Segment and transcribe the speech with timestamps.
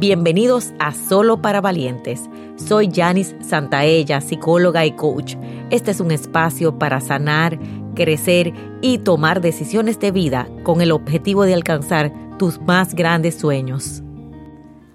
[0.00, 2.22] Bienvenidos a Solo para Valientes.
[2.56, 5.34] Soy Janice Santaella, psicóloga y coach.
[5.68, 7.58] Este es un espacio para sanar,
[7.94, 14.02] crecer y tomar decisiones de vida con el objetivo de alcanzar tus más grandes sueños.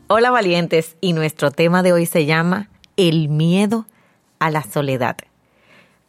[0.08, 3.86] Hola valientes y nuestro tema de hoy se llama El miedo
[4.40, 5.18] a la soledad.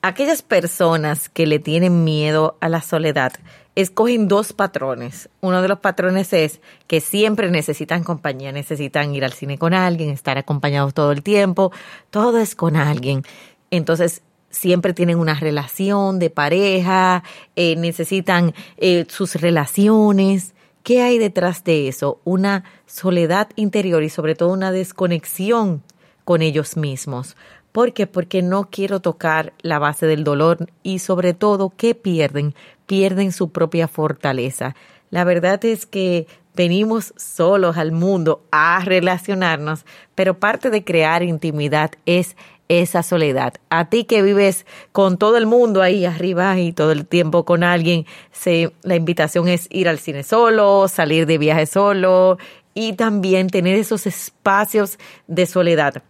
[0.07, 3.32] Aquellas personas que le tienen miedo a la soledad
[3.75, 5.29] escogen dos patrones.
[5.41, 10.10] Uno de los patrones es que siempre necesitan compañía, necesitan ir al cine con alguien,
[10.10, 11.73] estar acompañados todo el tiempo,
[12.10, 13.24] todo es con alguien.
[13.73, 17.24] Entonces, siempre tienen una relación de pareja,
[17.57, 20.54] eh, necesitan eh, sus relaciones.
[20.84, 22.20] ¿Qué hay detrás de eso?
[22.23, 25.82] Una soledad interior y sobre todo una desconexión
[26.27, 27.37] con ellos mismos.
[27.77, 28.07] ¿Por qué?
[28.07, 32.55] Porque no quiero tocar la base del dolor y sobre todo, ¿qué pierden?
[32.87, 34.75] Pierden su propia fortaleza.
[35.11, 41.91] La verdad es que venimos solos al mundo a relacionarnos, pero parte de crear intimidad
[42.07, 42.35] es
[42.71, 43.52] esa soledad.
[43.68, 47.63] A ti que vives con todo el mundo ahí arriba y todo el tiempo con
[47.63, 48.07] alguien,
[48.85, 52.38] la invitación es ir al cine solo, salir de viaje solo
[52.73, 56.02] y también tener esos espacios de soledad.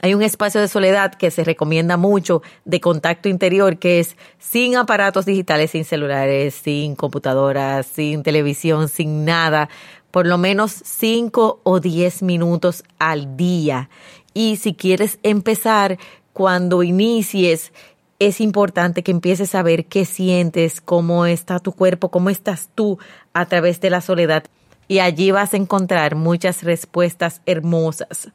[0.00, 4.76] Hay un espacio de soledad que se recomienda mucho de contacto interior que es sin
[4.76, 9.68] aparatos digitales, sin celulares, sin computadoras, sin televisión, sin nada,
[10.10, 13.90] por lo menos 5 o 10 minutos al día.
[14.34, 15.98] Y si quieres empezar,
[16.32, 17.72] cuando inicies,
[18.20, 22.98] es importante que empieces a ver qué sientes, cómo está tu cuerpo, cómo estás tú
[23.32, 24.44] a través de la soledad.
[24.86, 28.30] Y allí vas a encontrar muchas respuestas hermosas.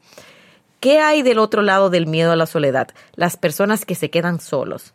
[0.84, 2.88] ¿Qué hay del otro lado del miedo a la soledad?
[3.16, 4.92] Las personas que se quedan solos.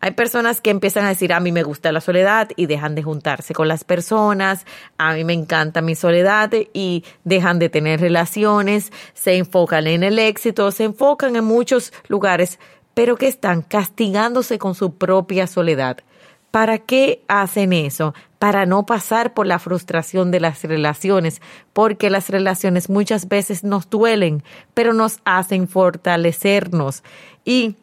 [0.00, 3.02] Hay personas que empiezan a decir, a mí me gusta la soledad y dejan de
[3.02, 4.64] juntarse con las personas,
[4.96, 10.18] a mí me encanta mi soledad y dejan de tener relaciones, se enfocan en el
[10.18, 12.58] éxito, se enfocan en muchos lugares,
[12.94, 15.98] pero que están castigándose con su propia soledad.
[16.50, 18.14] ¿Para qué hacen eso?
[18.38, 21.42] Para no pasar por la frustración de las relaciones,
[21.72, 24.42] porque las relaciones muchas veces nos duelen,
[24.72, 27.02] pero nos hacen fortalecernos.
[27.44, 27.76] Y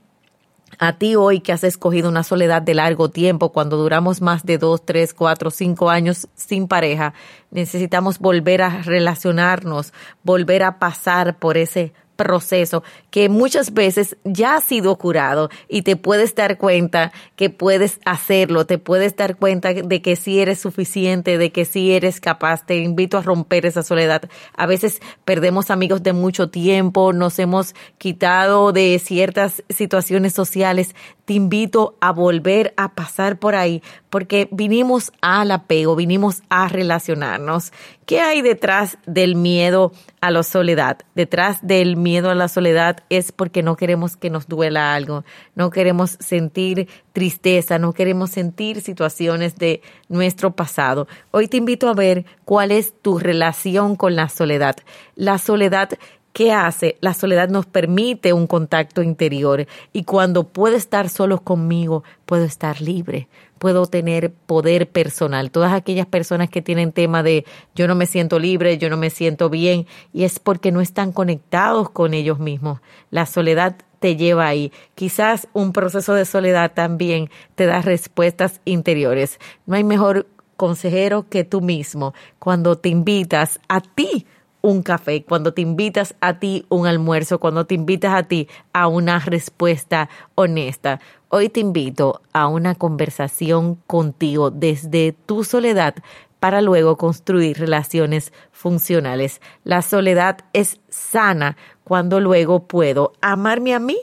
[0.79, 4.57] a ti hoy que has escogido una soledad de largo tiempo, cuando duramos más de
[4.57, 7.13] dos, tres, cuatro, cinco años sin pareja,
[7.51, 9.93] necesitamos volver a relacionarnos,
[10.23, 15.95] volver a pasar por ese proceso que muchas veces ya ha sido curado y te
[15.95, 21.37] puedes dar cuenta que puedes hacerlo, te puedes dar cuenta de que si eres suficiente,
[21.37, 24.23] de que si eres capaz, te invito a romper esa soledad.
[24.55, 30.95] A veces perdemos amigos de mucho tiempo, nos hemos quitado de ciertas situaciones sociales,
[31.25, 37.73] te invito a volver a pasar por ahí porque vinimos al apego, vinimos a relacionarnos.
[38.05, 39.91] ¿Qué hay detrás del miedo
[40.25, 41.00] a la soledad?
[41.13, 45.69] Detrás del miedo a la soledad es porque no queremos que nos duela algo, no
[45.69, 51.08] queremos sentir tristeza, no queremos sentir situaciones de nuestro pasado.
[51.31, 54.75] Hoy te invito a ver cuál es tu relación con la soledad.
[55.16, 55.90] La soledad
[56.35, 56.97] ¿Qué hace?
[57.00, 62.81] La soledad nos permite un contacto interior y cuando puedo estar solo conmigo, puedo estar
[62.81, 65.50] libre, puedo tener poder personal.
[65.50, 69.12] Todas aquellas personas que tienen tema de yo no me siento libre, yo no me
[69.12, 72.81] siento bien, y es porque no están conectados con ellos mismos.
[73.12, 74.74] La soledad te lleva ahí.
[74.94, 79.40] Quizás un proceso de soledad también te da respuestas interiores.
[79.66, 84.25] No hay mejor consejero que tú mismo cuando te invitas a ti
[84.65, 88.87] un café, cuando te invitas a ti un almuerzo, cuando te invitas a ti a
[88.87, 90.99] una respuesta honesta.
[91.29, 95.93] Hoy te invito a una conversación contigo desde tu soledad
[96.39, 99.39] para luego construir relaciones funcionales.
[99.63, 103.97] La soledad es sana cuando luego puedo amarme a mí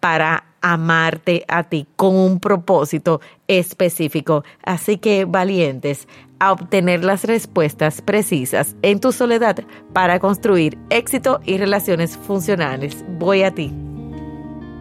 [0.00, 4.44] para amarte a ti con un propósito específico.
[4.64, 6.06] Así que valientes
[6.38, 9.56] a obtener las respuestas precisas en tu soledad
[9.92, 13.04] para construir éxito y relaciones funcionales.
[13.18, 13.72] Voy a ti.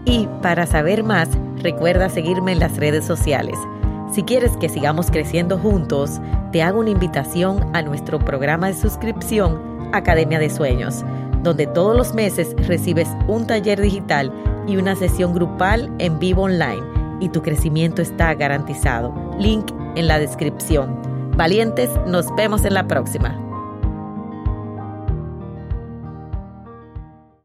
[0.05, 1.29] Y para saber más,
[1.61, 3.57] recuerda seguirme en las redes sociales.
[4.13, 6.19] Si quieres que sigamos creciendo juntos,
[6.51, 11.03] te hago una invitación a nuestro programa de suscripción Academia de Sueños,
[11.43, 14.31] donde todos los meses recibes un taller digital
[14.69, 16.83] y una sesión grupal en vivo online
[17.19, 19.13] y tu crecimiento está garantizado.
[19.39, 20.97] Link en la descripción.
[21.35, 23.48] Valientes, nos vemos en la próxima.